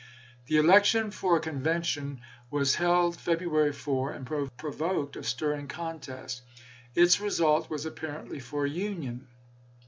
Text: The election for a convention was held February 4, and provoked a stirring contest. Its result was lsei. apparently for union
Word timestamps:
The 0.47 0.57
election 0.57 1.11
for 1.11 1.37
a 1.37 1.39
convention 1.39 2.21
was 2.49 2.73
held 2.73 3.15
February 3.17 3.71
4, 3.71 4.13
and 4.13 4.47
provoked 4.57 5.15
a 5.15 5.21
stirring 5.21 5.67
contest. 5.67 6.41
Its 6.95 7.21
result 7.21 7.69
was 7.69 7.85
lsei. 7.85 7.89
apparently 7.89 8.39
for 8.39 8.65
union 8.65 9.27